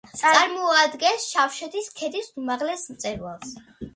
წარმოადგენს 0.19 1.27
შავშეთის 1.33 1.91
ქედის 1.99 2.31
უმაღლეს 2.43 2.89
მწვერვალს. 2.95 3.55